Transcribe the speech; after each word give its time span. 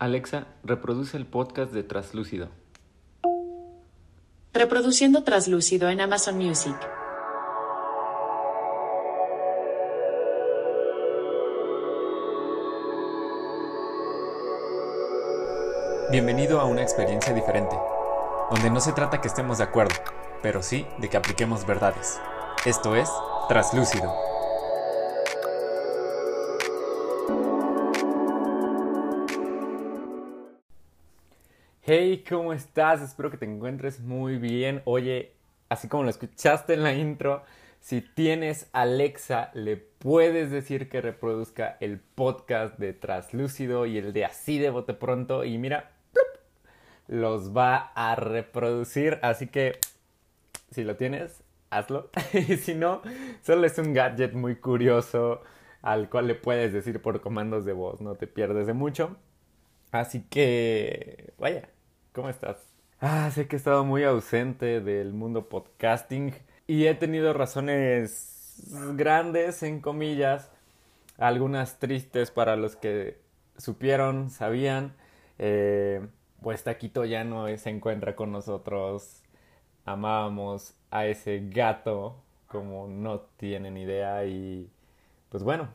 Alexa, 0.00 0.46
reproduce 0.64 1.18
el 1.18 1.26
podcast 1.26 1.72
de 1.72 1.82
Traslúcido. 1.82 2.48
Reproduciendo 4.54 5.24
Traslúcido 5.24 5.90
en 5.90 6.00
Amazon 6.00 6.38
Music. 6.38 6.74
Bienvenido 16.10 16.60
a 16.60 16.64
una 16.64 16.80
experiencia 16.80 17.34
diferente, 17.34 17.76
donde 18.50 18.70
no 18.70 18.80
se 18.80 18.94
trata 18.94 19.20
que 19.20 19.28
estemos 19.28 19.58
de 19.58 19.64
acuerdo, 19.64 19.96
pero 20.42 20.62
sí 20.62 20.86
de 20.96 21.10
que 21.10 21.18
apliquemos 21.18 21.66
verdades. 21.66 22.18
Esto 22.64 22.96
es 22.96 23.10
Traslúcido. 23.50 24.29
Hey, 31.92 32.22
¿cómo 32.28 32.52
estás? 32.52 33.02
Espero 33.02 33.32
que 33.32 33.36
te 33.36 33.46
encuentres 33.46 33.98
muy 33.98 34.36
bien. 34.36 34.80
Oye, 34.84 35.32
así 35.68 35.88
como 35.88 36.04
lo 36.04 36.10
escuchaste 36.10 36.74
en 36.74 36.84
la 36.84 36.94
intro, 36.94 37.42
si 37.80 38.00
tienes 38.00 38.68
Alexa, 38.72 39.50
le 39.54 39.76
puedes 39.76 40.52
decir 40.52 40.88
que 40.88 41.00
reproduzca 41.00 41.76
el 41.80 41.98
podcast 41.98 42.78
de 42.78 42.92
Traslúcido 42.92 43.86
y 43.86 43.98
el 43.98 44.12
de 44.12 44.24
Así 44.24 44.60
de 44.60 44.70
Bote 44.70 44.94
Pronto. 44.94 45.44
Y 45.44 45.58
mira, 45.58 45.90
los 47.08 47.56
va 47.56 47.90
a 47.96 48.14
reproducir. 48.14 49.18
Así 49.22 49.48
que, 49.48 49.72
si 50.70 50.84
lo 50.84 50.94
tienes, 50.94 51.42
hazlo. 51.70 52.10
y 52.32 52.56
si 52.56 52.76
no, 52.76 53.02
solo 53.42 53.66
es 53.66 53.76
un 53.78 53.94
gadget 53.94 54.34
muy 54.34 54.54
curioso 54.54 55.42
al 55.82 56.08
cual 56.08 56.28
le 56.28 56.36
puedes 56.36 56.72
decir 56.72 57.02
por 57.02 57.20
comandos 57.20 57.64
de 57.64 57.72
voz. 57.72 58.00
No 58.00 58.14
te 58.14 58.28
pierdes 58.28 58.68
de 58.68 58.74
mucho. 58.74 59.16
Así 59.90 60.22
que, 60.30 61.32
vaya, 61.36 61.68
¿Cómo 62.12 62.28
estás? 62.28 62.56
Ah, 63.00 63.30
sé 63.30 63.46
que 63.46 63.54
he 63.54 63.58
estado 63.58 63.84
muy 63.84 64.02
ausente 64.02 64.80
del 64.80 65.12
mundo 65.12 65.48
podcasting 65.48 66.34
y 66.66 66.86
he 66.86 66.94
tenido 66.96 67.32
razones 67.32 68.64
grandes, 68.94 69.62
en 69.62 69.80
comillas, 69.80 70.50
algunas 71.18 71.78
tristes 71.78 72.32
para 72.32 72.56
los 72.56 72.74
que 72.74 73.20
supieron, 73.58 74.30
sabían. 74.30 74.92
Eh, 75.38 76.04
pues 76.42 76.64
Taquito 76.64 77.04
ya 77.04 77.22
no 77.22 77.46
se 77.56 77.70
encuentra 77.70 78.16
con 78.16 78.32
nosotros. 78.32 79.22
Amábamos 79.84 80.74
a 80.90 81.06
ese 81.06 81.48
gato 81.48 82.16
como 82.48 82.88
no 82.88 83.20
tienen 83.36 83.76
idea 83.76 84.24
y 84.24 84.68
pues 85.28 85.44
bueno, 85.44 85.68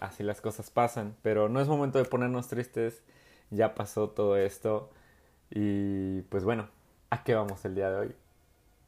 así 0.00 0.22
las 0.22 0.40
cosas 0.40 0.70
pasan. 0.70 1.16
Pero 1.22 1.48
no 1.48 1.60
es 1.60 1.66
momento 1.66 1.98
de 1.98 2.04
ponernos 2.04 2.46
tristes, 2.46 3.02
ya 3.50 3.74
pasó 3.74 4.10
todo 4.10 4.36
esto. 4.36 4.92
Y 5.50 6.22
pues 6.22 6.44
bueno, 6.44 6.68
¿a 7.10 7.24
qué 7.24 7.34
vamos 7.34 7.64
el 7.64 7.74
día 7.74 7.90
de 7.90 7.96
hoy? 7.96 8.14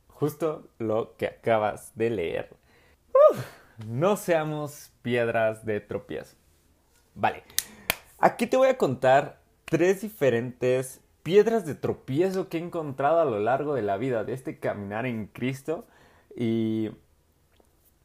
Justo 0.08 0.68
lo 0.78 1.16
que 1.16 1.26
acabas 1.26 1.92
de 1.96 2.10
leer. 2.10 2.56
no 3.86 4.16
seamos 4.16 4.92
piedras 5.02 5.64
de 5.66 5.80
tropiezo. 5.80 6.36
Vale, 7.14 7.42
aquí 8.18 8.46
te 8.46 8.56
voy 8.56 8.68
a 8.68 8.78
contar 8.78 9.40
tres 9.64 10.02
diferentes 10.02 11.00
piedras 11.22 11.66
de 11.66 11.74
tropiezo 11.74 12.48
que 12.48 12.58
he 12.58 12.60
encontrado 12.60 13.20
a 13.20 13.24
lo 13.24 13.40
largo 13.40 13.74
de 13.74 13.82
la 13.82 13.96
vida 13.96 14.24
de 14.24 14.32
este 14.32 14.58
caminar 14.58 15.06
en 15.06 15.26
Cristo 15.26 15.86
y 16.36 16.90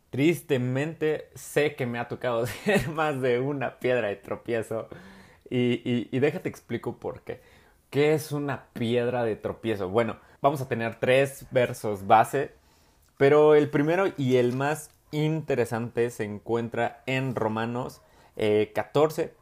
tristemente 0.10 1.30
sé 1.36 1.76
que 1.76 1.86
me 1.86 2.00
ha 2.00 2.08
tocado 2.08 2.46
más 2.94 3.22
de 3.22 3.40
una 3.40 3.80
piedra 3.80 4.08
de 4.08 4.16
tropiezo 4.16 4.88
y, 5.50 5.82
y, 5.90 6.10
y 6.12 6.20
déjate 6.20 6.50
explico 6.50 6.98
por 6.98 7.22
qué. 7.22 7.42
¿Qué 7.90 8.14
es 8.14 8.34
una 8.34 8.66
piedra 8.74 9.24
de 9.24 9.38
tropiezo? 9.38 9.90
Bueno, 9.90 10.18
vamos 10.42 10.60
a 10.60 10.68
tener 10.68 11.00
tres 11.00 11.46
versos 11.52 12.06
base, 12.06 12.52
pero 13.18 13.56
el 13.56 13.70
primero 13.70 14.08
y 14.18 14.36
el 14.36 14.54
más 14.54 14.92
interesante 15.12 16.10
se 16.10 16.26
encuentra 16.26 17.02
en 17.06 17.34
Romanos 17.34 18.02
14. 18.36 19.22
Eh, 19.22 19.34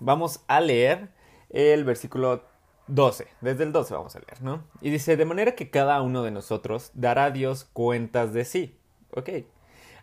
vamos 0.00 0.40
a 0.48 0.60
leer 0.60 1.10
el 1.50 1.84
versículo 1.84 2.42
12, 2.86 3.28
desde 3.42 3.64
el 3.64 3.72
12 3.72 3.94
vamos 3.94 4.16
a 4.16 4.20
leer, 4.20 4.40
¿no? 4.40 4.64
Y 4.80 4.88
dice, 4.88 5.18
de 5.18 5.26
manera 5.26 5.54
que 5.54 5.68
cada 5.68 6.00
uno 6.00 6.22
de 6.22 6.30
nosotros 6.30 6.90
dará 6.94 7.26
a 7.26 7.30
Dios 7.30 7.68
cuentas 7.74 8.32
de 8.32 8.46
sí, 8.46 8.78
¿ok? 9.14 9.28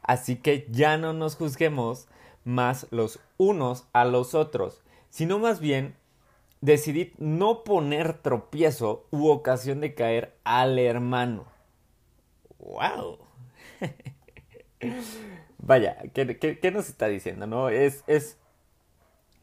Así 0.03 0.35
que 0.35 0.67
ya 0.69 0.97
no 0.97 1.13
nos 1.13 1.35
juzguemos 1.35 2.07
más 2.43 2.85
los 2.91 3.19
unos 3.37 3.87
a 3.91 4.05
los 4.05 4.35
otros, 4.35 4.83
sino 5.09 5.39
más 5.39 5.59
bien 5.59 5.95
decidí 6.65 7.13
no 7.19 7.63
poner 7.63 8.13
tropiezo 8.13 9.05
u 9.11 9.27
ocasión 9.27 9.81
de 9.81 9.93
caer 9.93 10.33
al 10.43 10.79
hermano. 10.79 11.45
¡Wow! 12.57 13.19
Vaya, 15.59 15.97
¿qué, 16.13 16.71
nos 16.73 16.89
está 16.89 17.07
diciendo? 17.07 17.45
No? 17.45 17.69
Es, 17.69 18.03
es 18.07 18.39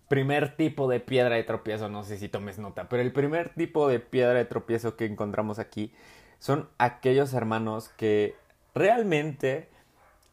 primer 0.08 0.56
tipo 0.56 0.88
de 0.88 0.98
piedra 0.98 1.36
de 1.36 1.44
tropiezo, 1.44 1.88
no 1.88 2.02
sé 2.02 2.18
si 2.18 2.28
tomes 2.28 2.58
nota, 2.58 2.88
pero 2.88 3.02
el 3.02 3.12
primer 3.12 3.54
tipo 3.54 3.88
de 3.88 4.00
piedra 4.00 4.34
de 4.34 4.44
tropiezo 4.44 4.96
que 4.96 5.06
encontramos 5.06 5.60
aquí 5.60 5.92
son 6.40 6.68
aquellos 6.78 7.34
hermanos 7.34 7.88
que 7.90 8.34
realmente 8.74 9.68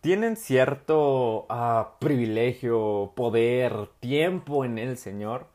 tienen 0.02 0.38
cierto 0.38 1.46
ah, 1.50 1.98
privilegio, 2.00 3.14
poder, 3.16 3.90
tiempo 4.00 4.66
en 4.66 4.80
el 4.80 4.98
Señor, 4.98 5.48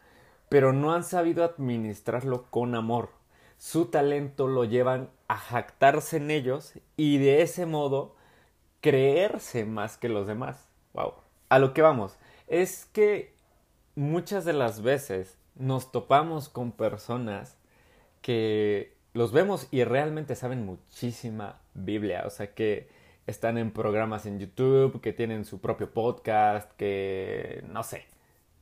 pero 0.48 0.72
no 0.72 0.92
han 0.92 1.04
sabido 1.04 1.44
administrarlo 1.44 2.44
con 2.50 2.74
amor. 2.74 3.10
Su 3.58 3.86
talento 3.86 4.46
lo 4.46 4.64
llevan 4.64 5.10
a 5.28 5.36
jactarse 5.36 6.18
en 6.18 6.30
ellos 6.30 6.74
y 6.96 7.18
de 7.18 7.42
ese 7.42 7.66
modo 7.66 8.14
creerse 8.80 9.64
más 9.64 9.96
que 9.96 10.08
los 10.08 10.26
demás. 10.26 10.68
Wow. 10.92 11.14
A 11.48 11.58
lo 11.58 11.72
que 11.72 11.82
vamos, 11.82 12.16
es 12.46 12.84
que 12.86 13.34
muchas 13.94 14.44
de 14.44 14.52
las 14.52 14.82
veces 14.82 15.38
nos 15.54 15.92
topamos 15.92 16.48
con 16.48 16.72
personas 16.72 17.56
que 18.20 18.96
los 19.12 19.32
vemos 19.32 19.68
y 19.70 19.84
realmente 19.84 20.34
saben 20.34 20.66
muchísima 20.66 21.60
Biblia, 21.74 22.24
o 22.26 22.30
sea 22.30 22.54
que 22.54 22.88
están 23.26 23.58
en 23.58 23.70
programas 23.70 24.26
en 24.26 24.38
YouTube, 24.38 25.00
que 25.00 25.12
tienen 25.12 25.44
su 25.44 25.60
propio 25.60 25.92
podcast, 25.92 26.70
que 26.76 27.64
no 27.68 27.82
sé, 27.82 28.04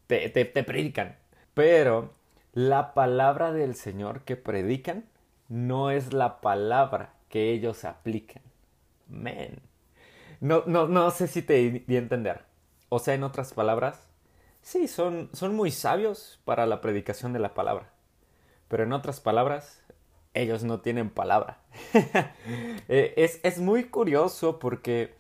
te, 0.07 0.29
te, 0.29 0.45
te 0.45 0.63
predican, 0.63 1.17
pero 1.55 2.11
la 2.53 2.95
palabra 2.95 3.53
del 3.53 3.75
Señor 3.75 4.23
que 4.23 4.37
predican 4.37 5.05
no 5.49 5.91
es 5.91 6.13
la 6.13 6.41
palabra 6.41 7.15
que 7.29 7.51
ellos 7.51 7.85
aplican. 7.85 8.43
Men. 9.09 9.61
No, 10.41 10.65
no, 10.67 10.89
no 10.89 11.11
sé 11.11 11.29
si 11.29 11.43
te 11.43 11.85
di 11.87 11.97
entender. 11.97 12.45
O 12.89 12.99
sea, 12.99 13.15
en 13.15 13.23
otras 13.23 13.55
palabras, 13.55 14.07
sí, 14.61 14.89
son, 14.89 15.31
son 15.33 15.55
muy 15.55 15.71
sabios 15.71 16.41
para 16.45 16.67
la 16.67 16.81
predicación 16.81 17.33
de 17.33 17.39
la 17.39 17.55
palabra. 17.55 17.91
Pero 18.69 18.85
en 18.85 18.93
otras 18.93 19.21
palabras, 19.21 19.83
ellos 20.35 20.65
no 20.65 20.81
tienen 20.81 21.11
palabra. 21.11 21.59
Eh, 22.89 23.15
es, 23.17 23.41
es, 23.45 23.59
muy 23.59 23.85
curioso 23.85 24.59
porque, 24.59 25.15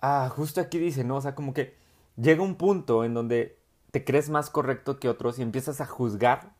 ah, 0.00 0.28
justo 0.34 0.60
aquí 0.60 0.78
dice, 0.78 1.04
¿no? 1.04 1.16
O 1.16 1.20
sea, 1.20 1.34
como 1.34 1.52
que 1.52 1.76
llega 2.16 2.42
un 2.42 2.56
punto 2.56 3.04
en 3.04 3.14
donde 3.14 3.55
te 3.96 4.04
crees 4.04 4.28
más 4.28 4.50
correcto 4.50 5.00
que 5.00 5.08
otros 5.08 5.38
y 5.38 5.42
empiezas 5.42 5.80
a 5.80 5.86
juzgar 5.86 6.50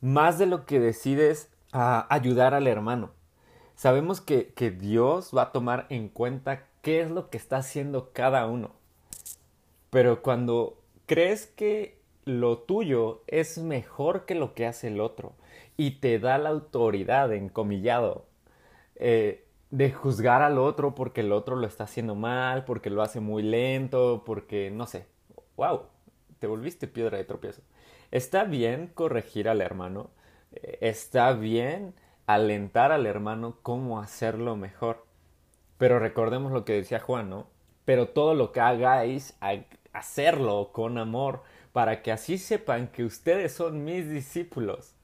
más 0.00 0.38
de 0.38 0.46
lo 0.46 0.64
que 0.64 0.78
decides 0.78 1.50
a 1.72 2.06
ayudar 2.08 2.54
al 2.54 2.68
hermano. 2.68 3.10
Sabemos 3.74 4.20
que, 4.20 4.52
Dios 4.70 5.32
va 5.36 5.42
a 5.42 5.50
tomar 5.50 5.86
en 5.88 6.08
cuenta 6.08 6.68
qué 6.80 7.00
es 7.00 7.10
lo 7.10 7.30
que 7.30 7.36
está 7.36 7.56
haciendo 7.56 8.12
cada 8.12 8.46
uno. 8.46 8.70
Pero 9.90 10.22
cuando 10.22 10.78
crees 11.06 11.46
que 11.46 11.98
lo 12.26 12.58
tuyo 12.58 13.24
es 13.26 13.58
mejor 13.58 14.24
que 14.24 14.36
lo 14.36 14.54
que 14.54 14.64
hace 14.64 14.86
el 14.86 15.00
otro 15.00 15.32
y 15.76 15.98
te 15.98 16.20
da 16.20 16.38
la 16.38 16.50
autoridad, 16.50 17.32
encomillado, 17.32 18.24
eh, 18.94 19.48
de 19.70 19.90
juzgar 19.90 20.42
al 20.42 20.58
otro 20.58 20.94
porque 20.94 21.22
el 21.22 21.32
otro 21.32 21.56
lo 21.56 21.66
está 21.66 21.82
haciendo 21.82 22.14
mal, 22.14 22.64
porque 22.64 22.88
lo 22.88 23.02
hace 23.02 23.18
muy 23.18 23.42
lento, 23.42 24.22
porque 24.24 24.70
no 24.70 24.86
sé. 24.86 25.06
¡Wow! 25.56 25.91
Te 26.42 26.48
volviste 26.48 26.88
piedra 26.88 27.18
de 27.18 27.24
tropiezo. 27.24 27.62
Está 28.10 28.42
bien 28.42 28.88
corregir 28.88 29.48
al 29.48 29.60
hermano, 29.60 30.10
eh, 30.50 30.78
está 30.80 31.32
bien 31.34 31.94
alentar 32.26 32.90
al 32.90 33.06
hermano 33.06 33.58
cómo 33.62 34.00
hacerlo 34.00 34.56
mejor. 34.56 35.06
Pero 35.78 36.00
recordemos 36.00 36.50
lo 36.50 36.64
que 36.64 36.72
decía 36.72 36.98
Juan, 36.98 37.30
¿no? 37.30 37.46
Pero 37.84 38.08
todo 38.08 38.34
lo 38.34 38.50
que 38.50 38.58
hagáis, 38.58 39.38
hacerlo 39.92 40.72
con 40.72 40.98
amor, 40.98 41.44
para 41.72 42.02
que 42.02 42.10
así 42.10 42.38
sepan 42.38 42.88
que 42.88 43.04
ustedes 43.04 43.52
son 43.52 43.84
mis 43.84 44.10
discípulos. 44.10 44.96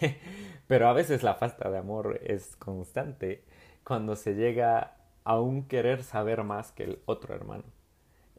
Pero 0.68 0.86
a 0.86 0.92
veces 0.92 1.24
la 1.24 1.34
falta 1.34 1.70
de 1.70 1.78
amor 1.78 2.20
es 2.22 2.54
constante 2.54 3.42
cuando 3.82 4.14
se 4.14 4.36
llega 4.36 4.94
a 5.24 5.40
un 5.40 5.66
querer 5.66 6.04
saber 6.04 6.44
más 6.44 6.70
que 6.70 6.84
el 6.84 7.02
otro 7.06 7.34
hermano. 7.34 7.64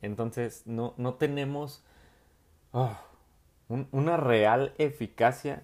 Entonces 0.01 0.65
no, 0.65 0.93
no 0.95 1.15
tenemos 1.15 1.83
Oh, 2.77 2.93
una 3.69 4.17
real 4.17 4.73
eficacia, 4.77 5.63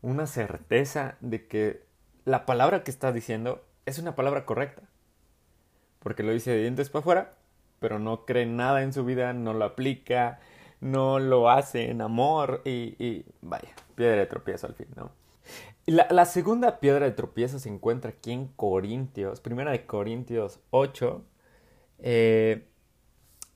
una 0.00 0.28
certeza 0.28 1.16
de 1.20 1.48
que 1.48 1.82
la 2.24 2.46
palabra 2.46 2.84
que 2.84 2.92
está 2.92 3.10
diciendo 3.10 3.64
es 3.84 3.98
una 3.98 4.14
palabra 4.14 4.46
correcta. 4.46 4.82
Porque 5.98 6.22
lo 6.22 6.30
dice 6.30 6.52
de 6.52 6.60
dientes 6.60 6.88
para 6.88 7.00
afuera, 7.00 7.30
pero 7.80 7.98
no 7.98 8.26
cree 8.26 8.46
nada 8.46 8.84
en 8.84 8.92
su 8.92 9.04
vida, 9.04 9.32
no 9.32 9.54
lo 9.54 9.64
aplica, 9.64 10.38
no 10.80 11.18
lo 11.18 11.50
hace 11.50 11.90
en 11.90 12.00
amor 12.00 12.62
y, 12.64 12.94
y 13.04 13.26
vaya, 13.42 13.74
piedra 13.96 14.18
de 14.18 14.26
tropiezo 14.26 14.68
al 14.68 14.74
fin, 14.74 14.86
¿no? 14.94 15.10
La, 15.86 16.06
la, 16.10 16.26
segunda 16.26 16.78
piedra 16.78 17.06
de 17.06 17.12
tropiezo 17.12 17.58
se 17.58 17.70
encuentra 17.70 18.10
aquí 18.12 18.30
en 18.30 18.46
Corintios, 18.46 19.40
primera 19.40 19.72
de 19.72 19.84
Corintios 19.84 20.60
8, 20.70 21.24
eh, 21.98 22.68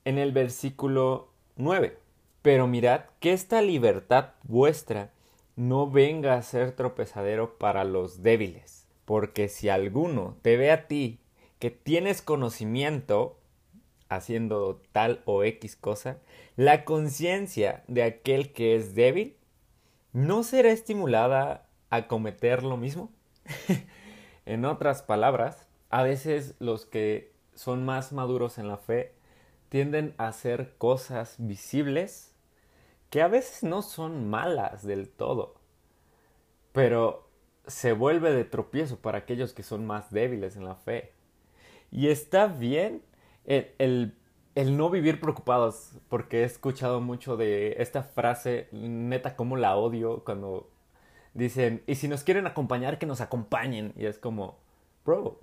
en 0.03 0.17
el 0.17 0.33
versículo 0.33 1.31
9. 1.55 2.03
Pero 2.45 2.67
mirad 2.67 3.05
que 3.19 3.33
esta 3.33 3.63
libertad 3.63 4.33
vuestra 4.43 5.09
no 5.55 5.89
venga 5.89 6.35
a 6.35 6.43
ser 6.43 6.73
tropezadero 6.73 7.57
para 7.57 7.83
los 7.85 8.21
débiles, 8.21 8.85
porque 9.05 9.47
si 9.49 9.67
alguno 9.67 10.37
te 10.43 10.55
ve 10.55 10.69
a 10.69 10.85
ti 10.85 11.17
que 11.57 11.71
tienes 11.71 12.21
conocimiento 12.21 13.39
haciendo 14.09 14.79
tal 14.91 15.23
o 15.25 15.43
X 15.43 15.75
cosa, 15.75 16.19
la 16.55 16.85
conciencia 16.85 17.83
de 17.87 18.03
aquel 18.03 18.53
que 18.53 18.75
es 18.75 18.93
débil 18.93 19.37
no 20.13 20.43
será 20.43 20.69
estimulada 20.69 21.65
a 21.89 22.07
cometer 22.07 22.61
lo 22.61 22.77
mismo. 22.77 23.09
en 24.45 24.65
otras 24.65 25.01
palabras, 25.01 25.67
a 25.89 26.03
veces 26.03 26.53
los 26.59 26.85
que 26.85 27.33
son 27.55 27.85
más 27.85 28.13
maduros 28.13 28.59
en 28.59 28.67
la 28.67 28.77
fe 28.77 29.15
tienden 29.69 30.13
a 30.19 30.27
hacer 30.27 30.75
cosas 30.77 31.37
visibles 31.39 32.33
que 33.15 33.21
a 33.21 33.29
veces 33.29 33.63
no 33.63 33.81
son 33.81 34.29
malas 34.29 34.85
del 34.85 35.07
todo, 35.07 35.55
pero 36.73 37.29
se 37.65 37.93
vuelve 37.93 38.33
de 38.33 38.43
tropiezo 38.43 38.97
para 38.97 39.19
aquellos 39.19 39.53
que 39.53 39.63
son 39.63 39.85
más 39.85 40.11
débiles 40.11 40.57
en 40.57 40.65
la 40.65 40.75
fe. 40.75 41.13
Y 41.91 42.09
está 42.09 42.47
bien 42.47 43.03
el, 43.45 44.17
el, 44.55 44.75
no 44.75 44.89
vivir 44.89 45.21
preocupados, 45.21 45.93
porque 46.09 46.41
he 46.41 46.43
escuchado 46.43 46.99
mucho 46.99 47.37
de 47.37 47.77
esta 47.79 48.03
frase, 48.03 48.67
neta, 48.73 49.37
como 49.37 49.55
la 49.55 49.77
odio 49.77 50.25
cuando 50.25 50.69
dicen, 51.33 51.83
y 51.87 51.95
si 51.95 52.09
nos 52.09 52.25
quieren 52.25 52.47
acompañar, 52.47 52.99
que 52.99 53.05
nos 53.05 53.21
acompañen. 53.21 53.93
Y 53.95 54.07
es 54.07 54.19
como, 54.19 54.59
bro, 55.05 55.39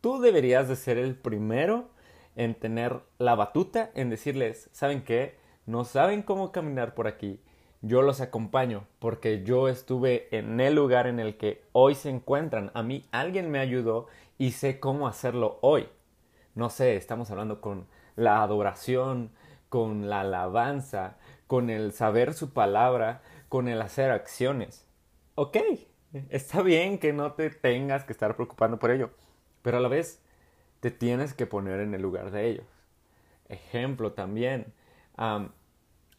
tú 0.00 0.20
deberías 0.20 0.66
de 0.66 0.74
ser 0.74 0.98
el 0.98 1.14
primero 1.14 1.90
en 2.34 2.56
tener 2.56 3.02
la 3.18 3.36
batuta, 3.36 3.92
en 3.94 4.10
decirles, 4.10 4.68
¿saben 4.72 5.04
qué? 5.04 5.43
No 5.66 5.84
saben 5.84 6.22
cómo 6.22 6.52
caminar 6.52 6.94
por 6.94 7.06
aquí. 7.06 7.40
Yo 7.80 8.02
los 8.02 8.20
acompaño 8.20 8.86
porque 8.98 9.44
yo 9.44 9.68
estuve 9.68 10.28
en 10.30 10.60
el 10.60 10.74
lugar 10.74 11.06
en 11.06 11.20
el 11.20 11.36
que 11.36 11.62
hoy 11.72 11.94
se 11.94 12.10
encuentran. 12.10 12.70
A 12.74 12.82
mí 12.82 13.06
alguien 13.12 13.50
me 13.50 13.58
ayudó 13.58 14.06
y 14.38 14.52
sé 14.52 14.80
cómo 14.80 15.08
hacerlo 15.08 15.58
hoy. 15.62 15.88
No 16.54 16.70
sé, 16.70 16.96
estamos 16.96 17.30
hablando 17.30 17.60
con 17.60 17.86
la 18.16 18.42
adoración, 18.42 19.30
con 19.68 20.08
la 20.08 20.20
alabanza, 20.20 21.16
con 21.46 21.70
el 21.70 21.92
saber 21.92 22.34
su 22.34 22.52
palabra, 22.52 23.22
con 23.48 23.68
el 23.68 23.80
hacer 23.82 24.10
acciones. 24.10 24.86
Ok, 25.34 25.56
está 26.28 26.62
bien 26.62 26.98
que 26.98 27.12
no 27.12 27.32
te 27.32 27.50
tengas 27.50 28.04
que 28.04 28.12
estar 28.12 28.36
preocupando 28.36 28.78
por 28.78 28.90
ello, 28.90 29.10
pero 29.62 29.78
a 29.78 29.80
la 29.80 29.88
vez 29.88 30.22
te 30.80 30.90
tienes 30.90 31.34
que 31.34 31.46
poner 31.46 31.80
en 31.80 31.94
el 31.94 32.02
lugar 32.02 32.30
de 32.30 32.48
ellos. 32.48 32.66
Ejemplo 33.48 34.12
también, 34.12 34.72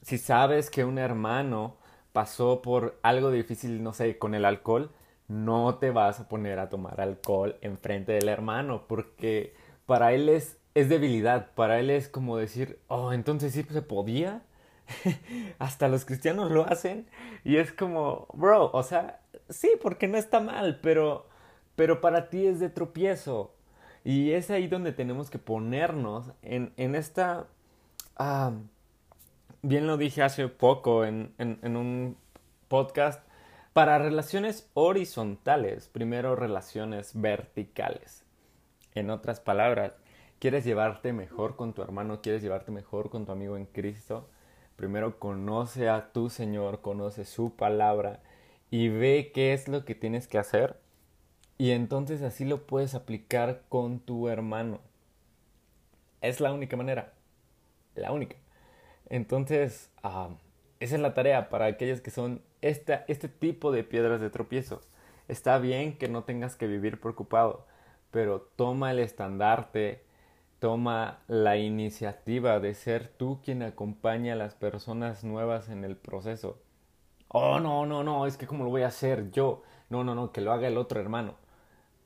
si 0.01 0.17
sabes 0.17 0.69
que 0.69 0.85
un 0.85 0.97
hermano 0.97 1.77
pasó 2.13 2.61
por 2.61 2.99
algo 3.03 3.31
difícil, 3.31 3.83
no 3.83 3.93
sé, 3.93 4.17
con 4.17 4.35
el 4.35 4.45
alcohol, 4.45 4.91
no 5.27 5.75
te 5.75 5.91
vas 5.91 6.19
a 6.19 6.27
poner 6.29 6.59
a 6.59 6.69
tomar 6.69 7.01
alcohol 7.01 7.57
enfrente 7.61 8.13
del 8.13 8.29
hermano, 8.29 8.87
porque 8.87 9.53
para 9.85 10.13
él 10.13 10.29
es, 10.29 10.57
es 10.75 10.89
debilidad, 10.89 11.51
para 11.55 11.79
él 11.79 11.89
es 11.89 12.07
como 12.07 12.37
decir, 12.37 12.79
oh, 12.87 13.11
entonces 13.13 13.53
sí 13.53 13.63
se 13.63 13.81
podía. 13.81 14.43
Hasta 15.59 15.87
los 15.87 16.05
cristianos 16.05 16.51
lo 16.51 16.65
hacen 16.67 17.07
y 17.43 17.57
es 17.57 17.73
como, 17.73 18.27
bro, 18.33 18.69
o 18.71 18.83
sea, 18.83 19.21
sí, 19.49 19.71
porque 19.81 20.07
no 20.07 20.17
está 20.17 20.39
mal, 20.39 20.79
pero, 20.81 21.27
pero 21.75 22.01
para 22.01 22.29
ti 22.29 22.45
es 22.45 22.59
de 22.59 22.69
tropiezo. 22.69 23.55
Y 24.03 24.31
es 24.31 24.51
ahí 24.51 24.67
donde 24.67 24.91
tenemos 24.91 25.29
que 25.29 25.39
ponernos 25.39 26.31
en, 26.43 26.73
en 26.77 26.95
esta... 26.95 27.47
bien 29.67 29.87
lo 29.87 29.97
dije 29.97 30.21
hace 30.21 30.47
poco 30.47 31.05
en, 31.05 31.33
un 31.39 32.17
podcast, 32.67 33.27
para 33.73 33.97
relaciones 33.97 34.69
horizontales, 34.73 35.89
primero 35.89 36.35
relaciones 36.35 37.19
verticales. 37.19 38.23
En 38.93 39.09
otras 39.09 39.39
palabras, 39.39 39.97
quieres 40.39 40.65
llevarte 40.65 41.13
mejor 41.13 41.55
con 41.55 41.73
tu 41.73 41.81
hermano, 41.81 42.21
quieres 42.21 42.41
llevarte 42.41 42.71
mejor 42.71 43.09
con 43.09 43.25
tu 43.25 43.31
amigo 43.31 43.57
en 43.57 43.65
Cristo, 43.65 44.29
primero 44.75 45.19
conoce 45.19 45.89
a 45.89 46.11
tu 46.13 46.29
Señor, 46.29 46.81
conoce 46.81 47.25
su 47.25 47.55
palabra 47.55 48.21
y 48.69 48.89
ve 48.89 49.31
qué 49.33 49.53
es 49.53 49.67
lo 49.67 49.83
que 49.83 49.95
tienes 49.95 50.27
que 50.27 50.37
hacer 50.37 50.79
y 51.57 51.71
entonces 51.71 52.21
así 52.21 52.45
lo 52.45 52.67
puedes 52.67 52.95
aplicar 52.95 53.63
con 53.69 53.99
tu 53.99 54.27
hermano. 54.29 54.79
Es 56.21 56.39
la 56.39 56.53
única 56.53 56.75
manera. 56.77 57.13
La 57.95 58.11
única. 58.11 58.35
Entonces, 59.09 59.91
esa 60.79 60.95
es 60.95 61.01
la 61.01 61.13
tarea 61.13 61.49
para 61.49 61.65
aquellos 61.65 62.01
que 62.01 62.11
son 62.11 62.41
este 62.61 63.29
tipo 63.29 63.71
de 63.71 63.83
piedras 63.83 64.21
de 64.21 64.29
tropiezo. 64.29 64.81
Está 65.27 65.57
bien 65.57 65.97
que 65.97 66.07
no 66.07 66.23
tengas 66.23 66.55
que 66.55 66.67
vivir 66.67 66.99
preocupado, 66.99 67.65
pero 68.11 68.41
toma 68.41 68.91
el 68.91 68.99
estandarte, 68.99 70.03
toma 70.59 71.19
la 71.27 71.57
iniciativa 71.57 72.59
de 72.59 72.73
ser 72.73 73.07
tú 73.07 73.39
quien 73.43 73.63
acompaña 73.63 74.33
a 74.33 74.37
las 74.37 74.55
personas 74.55 75.23
nuevas 75.23 75.69
en 75.69 75.83
el 75.83 75.95
proceso. 75.95 76.59
Oh, 77.27 77.59
no, 77.59 77.85
no, 77.85 78.03
no, 78.03 78.27
es 78.27 78.37
que 78.37 78.47
cómo 78.47 78.63
lo 78.63 78.69
voy 78.69 78.83
a 78.83 78.87
hacer 78.87 79.31
yo. 79.31 79.63
No, 79.89 80.03
no, 80.03 80.15
no, 80.15 80.31
que 80.31 80.41
lo 80.41 80.51
haga 80.51 80.67
el 80.67 80.77
otro 80.77 80.99
hermano. 80.99 81.35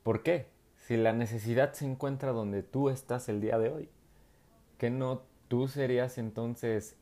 ¿Por 0.02 0.22
qué? 0.22 0.48
Si 0.76 0.96
la 0.96 1.12
necesidad 1.12 1.72
se 1.72 1.84
encuentra 1.84 2.32
donde 2.32 2.62
tú 2.62 2.88
estás 2.88 3.28
el 3.28 3.40
día 3.40 3.58
de 3.58 3.70
hoy, 3.70 3.90
¿que 4.78 4.90
no 4.90 5.22
tú 5.50 5.66
serías 5.66 6.16
entonces 6.16 6.96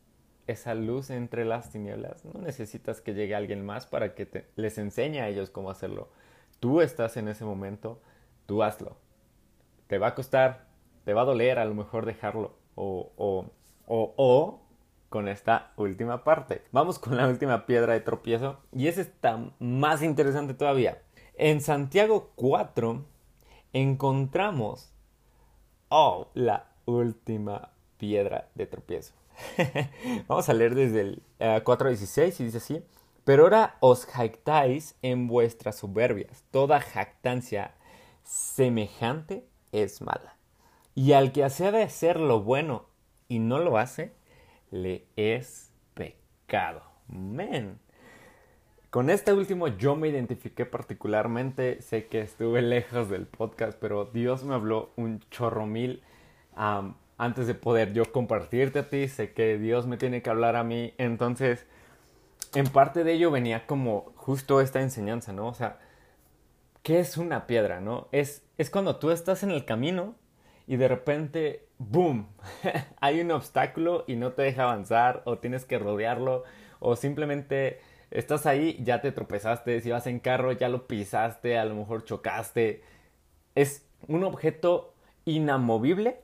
esa 0.47 0.75
luz 0.75 1.11
entre 1.11 1.45
las 1.45 1.71
tinieblas? 1.71 2.25
No 2.25 2.41
necesitas 2.41 3.03
que 3.03 3.13
llegue 3.13 3.35
alguien 3.35 3.63
más 3.65 3.87
para 3.87 4.15
que 4.15 4.25
te, 4.25 4.49
les 4.57 4.79
enseñe 4.79 5.21
a 5.21 5.29
ellos 5.29 5.51
cómo 5.51 5.71
hacerlo. 5.71 6.09
Tú 6.59 6.81
estás 6.81 7.19
en 7.19 7.29
ese 7.29 7.45
momento, 7.45 8.01
tú 8.47 8.63
hazlo. 8.63 8.97
Te 9.87 9.99
va 9.99 10.09
a 10.09 10.15
costar, 10.15 10.67
te 11.05 11.13
va 11.13 11.23
a 11.23 11.25
doler 11.27 11.59
a 11.59 11.67
lo 11.67 11.75
mejor 11.75 12.07
dejarlo 12.07 12.57
o, 12.75 13.13
o, 13.19 13.51
o, 13.87 14.15
o 14.17 14.63
con 15.11 15.29
esta 15.29 15.75
última 15.77 16.25
parte. 16.25 16.63
Vamos 16.73 16.99
con 16.99 17.19
la 17.19 17.29
última 17.29 17.67
piedra 17.67 17.93
de 17.93 18.01
tropiezo 18.01 18.61
y 18.73 18.87
esa 18.89 19.03
está 19.03 19.53
más 19.59 20.03
interesante 20.03 20.55
todavía. 20.55 21.03
En 21.35 21.61
Santiago 21.61 22.33
4 22.37 23.05
encontramos, 23.75 24.91
oh, 25.91 26.31
la 26.33 26.73
última 26.87 27.73
piedra 27.99 28.49
de 28.55 28.67
tropiezo. 28.67 29.13
Vamos 30.29 30.49
a 30.49 30.55
leer 30.55 30.75
desde 30.75 31.01
el 31.01 31.23
4.16 31.39 32.23
eh, 32.23 32.35
y 32.39 32.45
dice 32.45 32.59
así, 32.59 32.83
pero 33.25 33.45
ahora 33.45 33.77
os 33.81 34.07
jactáis 34.07 34.97
en 35.03 35.27
vuestras 35.27 35.77
soberbias. 35.77 36.45
Toda 36.51 36.81
jactancia 36.81 37.75
semejante 38.25 39.47
es 39.73 40.01
mala. 40.01 40.37
Y 40.95 41.13
al 41.13 41.33
que 41.33 41.45
hace 41.45 41.71
de 41.71 41.83
hacer 41.83 42.19
lo 42.19 42.43
bueno 42.43 42.87
y 43.29 43.39
no 43.39 43.59
lo 43.59 43.79
hace, 43.79 44.13
le 44.71 45.07
es 45.17 45.73
pecado. 45.95 46.83
Men. 47.09 47.79
Con 48.91 49.11
este 49.11 49.35
último 49.35 49.69
yo 49.69 49.97
me 49.97 50.09
identifiqué 50.09 50.65
particularmente, 50.65 51.83
sé 51.83 52.07
que 52.07 52.23
estuve 52.23 52.63
lejos 52.63 53.11
del 53.11 53.27
podcast, 53.27 53.79
pero 53.79 54.07
Dios 54.07 54.45
me 54.45 54.55
habló 54.55 54.91
un 54.97 55.21
chorro 55.31 55.67
mil 55.67 56.03
antes 57.19 57.49
de 57.49 57.55
poder 57.55 57.93
yo 57.93 58.11
compartirte 58.13 58.79
a 58.79 58.89
ti, 58.89 59.09
sé 59.09 59.33
que 59.33 59.59
Dios 59.59 59.87
me 59.87 59.97
tiene 59.97 60.23
que 60.23 60.31
hablar 60.31 60.57
a 60.57 60.65
mí, 60.65 60.95
entonces 60.99 61.67
en 62.55 62.67
parte 62.69 63.05
de 63.05 63.13
ello 63.13 63.31
venía 63.31 63.67
como 63.67 64.13
justo 64.17 64.61
esta 64.61 64.81
enseñanza, 64.81 65.33
¿no? 65.33 65.49
O 65.49 65.55
sea, 65.55 65.81
¿qué 66.83 67.01
es 67.01 67.17
una 67.17 67.47
piedra, 67.47 67.81
no? 67.81 68.09
Es, 68.13 68.43
es 68.57 68.71
cuando 68.71 68.97
tú 68.97 69.11
estás 69.11 69.43
en 69.43 69.51
el 69.51 69.65
camino 69.65 70.15
y 70.67 70.77
de 70.77 70.89
repente, 70.89 71.67
¡boom! 71.79 72.29
Hay 73.01 73.21
un 73.21 73.33
obstáculo 73.33 74.05
y 74.07 74.17
no 74.17 74.33
te 74.33 74.43
deja 74.43 74.63
avanzar 74.63 75.23
o 75.27 75.39
tienes 75.39 75.65
que 75.65 75.79
rodearlo 75.79 76.45
o 76.79 76.95
simplemente 76.95 77.81
estás 78.13 78.47
ahí, 78.47 78.79
ya 78.83 79.01
te 79.01 79.11
tropezaste, 79.13 79.81
si 79.81 79.91
vas 79.91 80.07
en 80.07 80.21
carro 80.21 80.53
ya 80.53 80.69
lo 80.69 80.87
pisaste, 80.87 81.59
a 81.59 81.65
lo 81.65 81.75
mejor 81.75 82.05
chocaste. 82.05 82.83
Es 83.57 83.85
un 84.07 84.23
objeto 84.23 84.95
inamovible 85.25 86.21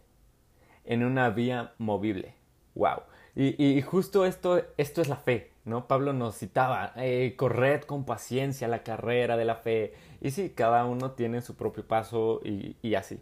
en 0.85 1.05
una 1.05 1.31
vía 1.31 1.75
movible. 1.79 2.35
¡Wow! 2.75 3.03
Y, 3.37 3.83
justo 3.83 4.27
esto, 4.27 4.63
esto 4.77 5.03
es 5.03 5.09
la 5.09 5.17
fe. 5.17 5.53
¿no? 5.65 5.89
Pablo 5.89 6.13
nos 6.13 6.37
citaba, 6.37 6.93
eh, 6.97 7.35
corred 7.37 7.83
con 7.83 8.05
paciencia 8.05 8.69
la 8.69 8.83
carrera 8.83 9.37
de 9.37 9.45
la 9.45 9.57
fe. 9.57 9.95
Y 10.21 10.31
sí, 10.31 10.51
cada 10.51 10.85
uno 10.85 11.13
tiene 11.13 11.41
su 11.41 11.57
propio 11.57 11.87
paso 11.87 12.41
y, 12.45 12.77
y 12.83 12.95
así. 12.95 13.21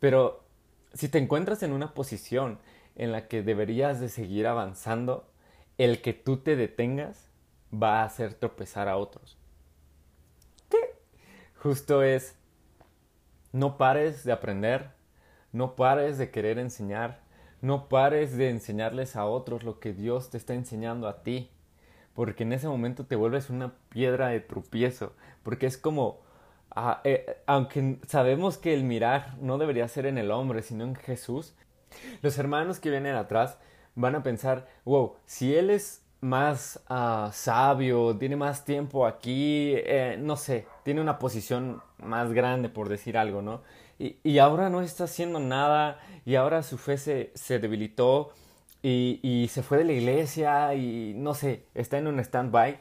Pero 0.00 0.44
si 0.92 1.08
te 1.08 1.18
encuentras 1.18 1.62
en 1.62 1.72
una 1.72 1.94
posición 1.94 2.58
en 2.96 3.12
la 3.12 3.28
que 3.28 3.42
deberías 3.42 4.00
de 4.00 4.08
seguir 4.08 4.46
avanzando, 4.46 5.28
el 5.78 6.02
que 6.02 6.12
tú 6.14 6.38
te 6.38 6.56
detengas 6.56 7.30
va 7.72 8.00
a 8.00 8.04
hacer 8.04 8.34
tropezar 8.34 8.88
a 8.88 8.96
otros. 8.96 9.36
¿Qué? 10.68 10.78
Justo 11.56 12.02
es, 12.02 12.36
no 13.52 13.76
pares 13.76 14.24
de 14.24 14.32
aprender, 14.32 14.93
no 15.54 15.76
pares 15.76 16.18
de 16.18 16.30
querer 16.30 16.58
enseñar, 16.58 17.20
no 17.62 17.88
pares 17.88 18.36
de 18.36 18.50
enseñarles 18.50 19.14
a 19.14 19.24
otros 19.24 19.62
lo 19.62 19.78
que 19.78 19.92
Dios 19.92 20.28
te 20.28 20.36
está 20.36 20.52
enseñando 20.52 21.08
a 21.08 21.22
ti, 21.22 21.48
porque 22.12 22.42
en 22.42 22.52
ese 22.52 22.68
momento 22.68 23.06
te 23.06 23.16
vuelves 23.16 23.50
una 23.50 23.72
piedra 23.88 24.28
de 24.28 24.40
tropiezo, 24.40 25.14
porque 25.44 25.66
es 25.66 25.78
como, 25.78 26.20
ah, 26.72 27.00
eh, 27.04 27.38
aunque 27.46 27.98
sabemos 28.06 28.58
que 28.58 28.74
el 28.74 28.82
mirar 28.82 29.36
no 29.40 29.56
debería 29.56 29.86
ser 29.86 30.06
en 30.06 30.18
el 30.18 30.32
hombre, 30.32 30.60
sino 30.60 30.84
en 30.84 30.96
Jesús, 30.96 31.54
los 32.20 32.36
hermanos 32.36 32.80
que 32.80 32.90
vienen 32.90 33.14
atrás 33.14 33.56
van 33.94 34.16
a 34.16 34.24
pensar, 34.24 34.66
wow, 34.84 35.14
si 35.24 35.54
Él 35.54 35.70
es 35.70 36.04
más 36.20 36.82
ah, 36.88 37.30
sabio, 37.32 38.16
tiene 38.16 38.34
más 38.34 38.64
tiempo 38.64 39.06
aquí, 39.06 39.74
eh, 39.76 40.16
no 40.18 40.36
sé, 40.36 40.66
tiene 40.82 41.00
una 41.00 41.20
posición 41.20 41.80
más 41.98 42.32
grande 42.32 42.68
por 42.68 42.88
decir 42.88 43.16
algo, 43.16 43.40
¿no? 43.40 43.62
Y, 43.98 44.38
ahora 44.38 44.70
no 44.70 44.80
está 44.80 45.04
haciendo 45.04 45.38
nada 45.40 46.00
y 46.24 46.34
ahora 46.34 46.62
su 46.62 46.78
fe 46.78 46.98
se, 46.98 47.32
se 47.34 47.58
debilitó 47.58 48.32
y, 48.82 49.20
y, 49.22 49.48
se 49.48 49.62
fue 49.62 49.78
de 49.78 49.84
la 49.84 49.92
iglesia 49.92 50.74
y 50.74 51.14
no 51.16 51.34
sé, 51.34 51.66
está 51.74 51.98
en 51.98 52.08
un 52.08 52.18
stand-by. 52.20 52.80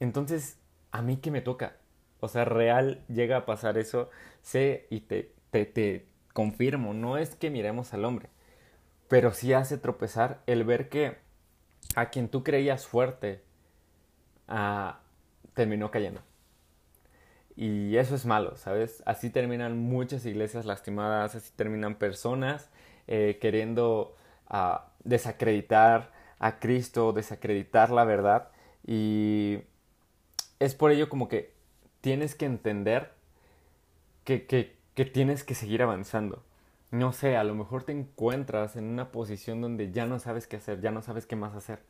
Entonces, 0.00 0.58
¿a 0.90 1.02
mí 1.02 1.16
qué 1.16 1.30
me 1.30 1.40
toca? 1.40 1.76
O 2.20 2.28
sea, 2.28 2.44
real 2.44 3.04
llega 3.08 3.38
a 3.38 3.46
pasar 3.46 3.78
eso, 3.78 4.10
sé 4.42 4.86
y 4.90 5.00
te, 5.00 5.32
te, 5.50 5.64
te 5.64 6.06
confirmo, 6.32 6.94
no 6.94 7.18
es 7.18 7.34
que 7.34 7.50
miremos 7.50 7.92
al 7.94 8.04
hombre, 8.04 8.28
pero 9.08 9.32
sí 9.32 9.52
hace 9.52 9.78
tropezar 9.78 10.42
el 10.46 10.64
ver 10.64 10.88
que 10.88 11.18
a 11.96 12.10
quien 12.10 12.28
tú 12.28 12.44
creías 12.44 12.86
fuerte 12.86 13.42
uh, 14.48 14.92
terminó 15.54 15.90
cayendo. 15.90 16.22
Y 17.56 17.96
eso 17.96 18.14
es 18.14 18.24
malo, 18.26 18.56
¿sabes? 18.56 19.02
Así 19.06 19.30
terminan 19.30 19.78
muchas 19.78 20.24
iglesias 20.26 20.64
lastimadas, 20.64 21.34
así 21.34 21.52
terminan 21.54 21.96
personas 21.96 22.70
eh, 23.08 23.38
queriendo 23.40 24.16
uh, 24.50 24.78
desacreditar 25.04 26.12
a 26.38 26.58
Cristo, 26.58 27.12
desacreditar 27.12 27.90
la 27.90 28.04
verdad. 28.04 28.48
Y 28.86 29.60
es 30.58 30.74
por 30.74 30.90
ello 30.92 31.08
como 31.08 31.28
que 31.28 31.52
tienes 32.00 32.34
que 32.34 32.46
entender 32.46 33.12
que, 34.24 34.46
que, 34.46 34.76
que 34.94 35.04
tienes 35.04 35.44
que 35.44 35.54
seguir 35.54 35.82
avanzando 35.82 36.42
no 36.92 37.12
sé, 37.12 37.36
a 37.36 37.44
lo 37.44 37.54
mejor 37.54 37.84
te 37.84 37.92
encuentras 37.92 38.76
en 38.76 38.84
una 38.84 39.10
posición 39.12 39.60
donde 39.62 39.90
ya 39.92 40.06
no 40.06 40.18
sabes 40.18 40.46
qué 40.46 40.56
hacer, 40.56 40.80
ya 40.82 40.90
no 40.92 41.02
sabes 41.02 41.26
qué 41.26 41.36
más 41.36 41.54
hacer. 41.54 41.80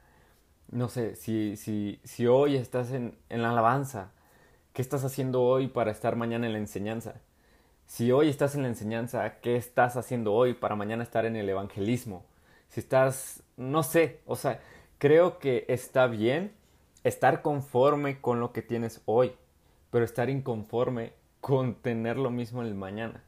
No 0.71 0.89
sé, 0.89 1.17
si, 1.17 1.57
si, 1.57 2.01
si 2.05 2.27
hoy 2.29 2.57
estás 2.57 2.93
en, 2.93 3.19
en 3.29 3.43
la 3.43 3.51
alabanza, 3.51 4.13
¿qué 4.73 4.81
estás 4.81 5.05
haciendo 5.05 5.43
hoy 5.43 5.69
para 5.69 5.91
estar 5.91 6.17
mañana 6.17 6.47
en 6.47 6.53
la 6.53 6.59
enseñanza? 6.59 7.21
Si 7.87 8.11
hoy 8.11 8.29
estás 8.29 8.55
en 8.55 8.63
la 8.63 8.69
enseñanza, 8.69 9.41
¿qué 9.41 9.57
estás 9.57 9.97
haciendo 9.97 10.33
hoy 10.33 10.55
para 10.55 10.77
mañana 10.77 11.03
estar 11.03 11.27
en 11.27 11.37
el 11.37 11.49
evangelismo? 11.49 12.25
Si 12.69 12.81
estás, 12.81 13.43
no 13.59 13.83
sé, 13.83 14.21
o 14.25 14.35
sea, 14.35 14.61
creo 14.97 15.39
que 15.39 15.67
está 15.69 16.07
bien 16.07 16.53
estar 17.05 17.43
conforme 17.43 18.21
con 18.21 18.41
lo 18.41 18.53
que 18.53 18.63
tienes 18.63 19.03
hoy, 19.05 19.33
pero 19.91 20.07
estar 20.07 20.31
inconforme 20.31 21.13
con 21.43 21.75
tener 21.75 22.17
lo 22.17 22.31
mismo 22.31 22.63
el 22.63 22.75
mañana. 22.75 23.23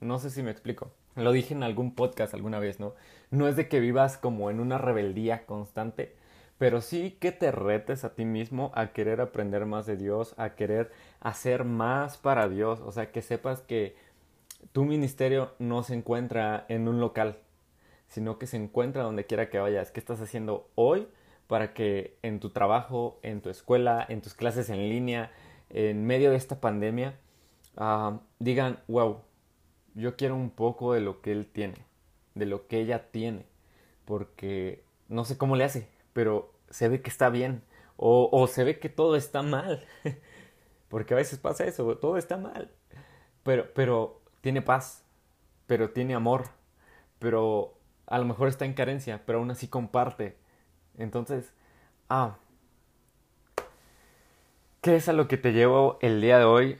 No 0.00 0.18
sé 0.18 0.30
si 0.30 0.42
me 0.42 0.50
explico. 0.50 0.90
Lo 1.14 1.30
dije 1.30 1.54
en 1.54 1.62
algún 1.62 1.94
podcast 1.94 2.34
alguna 2.34 2.58
vez, 2.58 2.80
¿no? 2.80 2.94
No 3.30 3.46
es 3.46 3.54
de 3.54 3.68
que 3.68 3.78
vivas 3.78 4.18
como 4.18 4.50
en 4.50 4.58
una 4.58 4.78
rebeldía 4.78 5.46
constante, 5.46 6.16
pero 6.58 6.80
sí 6.80 7.16
que 7.20 7.32
te 7.32 7.50
retes 7.50 8.04
a 8.04 8.14
ti 8.14 8.24
mismo 8.24 8.70
a 8.74 8.92
querer 8.92 9.20
aprender 9.20 9.66
más 9.66 9.86
de 9.86 9.96
Dios, 9.96 10.34
a 10.38 10.54
querer 10.54 10.92
hacer 11.20 11.64
más 11.64 12.16
para 12.16 12.48
Dios, 12.48 12.80
o 12.80 12.92
sea, 12.92 13.10
que 13.10 13.22
sepas 13.22 13.60
que 13.60 13.96
tu 14.72 14.84
ministerio 14.84 15.52
no 15.58 15.82
se 15.82 15.94
encuentra 15.94 16.64
en 16.68 16.88
un 16.88 17.00
local, 17.00 17.38
sino 18.06 18.38
que 18.38 18.46
se 18.46 18.56
encuentra 18.56 19.02
donde 19.02 19.26
quiera 19.26 19.50
que 19.50 19.58
vayas. 19.58 19.90
¿Qué 19.90 20.00
estás 20.00 20.20
haciendo 20.20 20.70
hoy 20.74 21.08
para 21.46 21.74
que 21.74 22.16
en 22.22 22.40
tu 22.40 22.50
trabajo, 22.50 23.18
en 23.22 23.40
tu 23.40 23.50
escuela, 23.50 24.04
en 24.08 24.22
tus 24.22 24.34
clases 24.34 24.70
en 24.70 24.88
línea, 24.88 25.30
en 25.70 26.06
medio 26.06 26.30
de 26.30 26.36
esta 26.36 26.60
pandemia, 26.60 27.18
uh, 27.76 28.18
digan, 28.38 28.78
wow, 28.88 29.20
yo 29.94 30.16
quiero 30.16 30.36
un 30.36 30.50
poco 30.50 30.92
de 30.92 31.00
lo 31.00 31.20
que 31.20 31.32
él 31.32 31.46
tiene, 31.46 31.74
de 32.34 32.46
lo 32.46 32.66
que 32.66 32.80
ella 32.80 33.10
tiene, 33.10 33.46
porque 34.04 34.84
no 35.08 35.24
sé 35.24 35.36
cómo 35.36 35.56
le 35.56 35.64
hace, 35.64 35.88
pero 36.14 36.54
se 36.70 36.88
ve 36.88 37.02
que 37.02 37.10
está 37.10 37.28
bien, 37.28 37.62
o, 37.96 38.46
se 38.48 38.64
ve 38.64 38.78
que 38.78 38.88
todo 38.88 39.16
está 39.16 39.42
mal, 39.42 39.86
porque 40.88 41.12
a 41.12 41.18
veces 41.18 41.38
pasa 41.38 41.66
eso, 41.66 41.98
todo 41.98 42.16
está 42.16 42.38
mal, 42.38 42.72
pero, 43.42 43.72
pero 43.74 44.22
tiene 44.40 44.62
paz, 44.62 45.04
pero 45.66 45.90
tiene 45.90 46.14
amor, 46.14 46.46
pero 47.18 47.78
a 48.06 48.18
lo 48.18 48.24
mejor 48.24 48.48
está 48.48 48.64
en 48.64 48.74
carencia, 48.74 49.22
pero 49.26 49.38
aún 49.38 49.50
así 49.50 49.68
comparte. 49.68 50.36
Entonces, 50.96 51.52
ah, 52.08 52.36
¿qué 54.80 54.96
es 54.96 55.08
a 55.08 55.12
lo 55.12 55.28
que 55.28 55.36
te 55.36 55.52
llevo 55.52 55.98
el 56.00 56.20
día 56.20 56.38
de 56.38 56.44
hoy? 56.44 56.78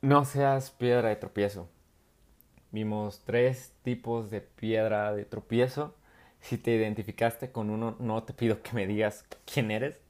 No 0.00 0.24
seas 0.24 0.70
piedra 0.70 1.08
de 1.08 1.16
tropiezo. 1.16 1.68
Vimos 2.70 3.22
tres 3.24 3.72
tipos 3.82 4.30
de 4.30 4.40
piedra 4.40 5.14
de 5.14 5.24
tropiezo. 5.24 5.94
Si 6.46 6.58
te 6.58 6.76
identificaste 6.76 7.50
con 7.50 7.70
uno, 7.70 7.96
no 7.98 8.22
te 8.22 8.32
pido 8.32 8.62
que 8.62 8.72
me 8.72 8.86
digas 8.86 9.24
quién 9.52 9.72
eres, 9.72 10.00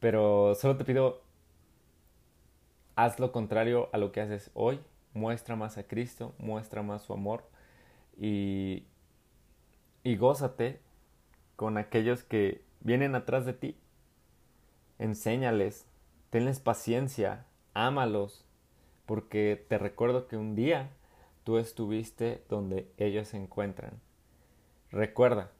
pero 0.00 0.54
solo 0.54 0.78
te 0.78 0.86
pido 0.86 1.20
haz 2.94 3.20
lo 3.20 3.30
contrario 3.30 3.90
a 3.92 3.98
lo 3.98 4.10
que 4.10 4.22
haces 4.22 4.50
hoy. 4.54 4.80
Muestra 5.12 5.54
más 5.54 5.76
a 5.76 5.86
Cristo, 5.86 6.34
muestra 6.38 6.82
más 6.82 7.02
su 7.02 7.12
amor 7.12 7.44
y, 8.18 8.86
y 10.02 10.16
gózate 10.16 10.80
con 11.56 11.76
aquellos 11.76 12.22
que 12.22 12.62
vienen 12.80 13.14
atrás 13.14 13.44
de 13.44 13.52
ti. 13.52 13.76
Enséñales, 14.98 15.84
tenles 16.30 16.58
paciencia, 16.58 17.44
ámalos, 17.74 18.46
porque 19.04 19.62
te 19.68 19.76
recuerdo 19.76 20.26
que 20.26 20.38
un 20.38 20.54
día 20.54 20.88
tú 21.44 21.58
estuviste 21.58 22.42
donde 22.48 22.90
ellos 22.96 23.28
se 23.28 23.36
encuentran. 23.36 24.00
Recuerda, 24.90 25.50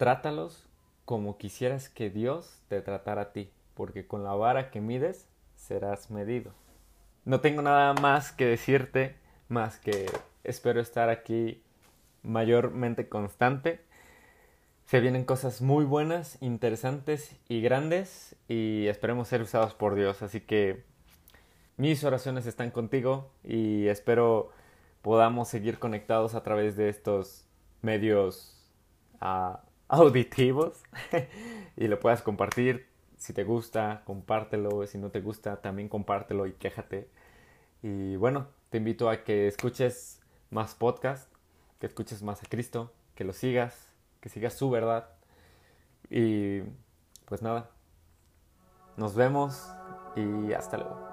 trátalos 0.00 0.66
como 1.04 1.36
quisieras 1.36 1.90
que 1.90 2.08
Dios 2.08 2.62
te 2.68 2.80
tratara 2.80 3.20
a 3.20 3.32
ti, 3.34 3.50
porque 3.74 4.06
con 4.06 4.24
la 4.24 4.32
vara 4.32 4.70
que 4.70 4.80
mides 4.80 5.28
serás 5.56 6.10
medido. 6.10 6.54
No 7.26 7.40
tengo 7.42 7.60
nada 7.60 7.92
más 7.92 8.32
que 8.32 8.46
decirte, 8.46 9.16
más 9.48 9.78
que 9.78 10.06
espero 10.42 10.80
estar 10.80 11.10
aquí 11.10 11.62
mayormente 12.22 13.10
constante. 13.10 13.84
Se 14.86 15.00
vienen 15.00 15.26
cosas 15.26 15.60
muy 15.60 15.84
buenas, 15.84 16.40
interesantes 16.40 17.36
y 17.46 17.60
grandes 17.60 18.36
y 18.48 18.86
esperemos 18.86 19.28
ser 19.28 19.42
usados 19.42 19.74
por 19.74 19.96
Dios. 19.96 20.22
Así 20.22 20.40
que 20.40 20.82
mis 21.76 22.02
oraciones 22.04 22.46
están 22.46 22.70
contigo 22.70 23.32
y 23.44 23.86
espero 23.88 24.50
podamos 25.02 25.48
seguir 25.48 25.78
conectados 25.78 26.34
a 26.34 26.42
través 26.42 26.74
de 26.78 26.88
estos 26.88 27.44
medios 27.82 28.66
uh, 29.20 29.58
auditivos 29.90 30.82
y 31.76 31.88
lo 31.88 31.98
puedas 32.00 32.22
compartir. 32.22 32.86
Si 33.18 33.32
te 33.32 33.44
gusta, 33.44 34.02
compártelo. 34.06 34.86
Si 34.86 34.96
no 34.96 35.10
te 35.10 35.20
gusta, 35.20 35.60
también 35.60 35.88
compártelo 35.88 36.46
y 36.46 36.52
quéjate. 36.52 37.08
Y 37.82 38.16
bueno, 38.16 38.48
te 38.70 38.78
invito 38.78 39.10
a 39.10 39.24
que 39.24 39.46
escuches 39.46 40.20
más 40.50 40.74
podcast, 40.74 41.30
que 41.78 41.86
escuches 41.86 42.22
más 42.22 42.42
a 42.42 42.46
Cristo, 42.46 42.92
que 43.14 43.24
lo 43.24 43.32
sigas, 43.32 43.90
que 44.20 44.28
sigas 44.28 44.54
su 44.54 44.70
verdad. 44.70 45.10
Y 46.08 46.60
pues 47.26 47.42
nada, 47.42 47.70
nos 48.96 49.14
vemos 49.14 49.68
y 50.16 50.52
hasta 50.52 50.78
luego. 50.78 51.09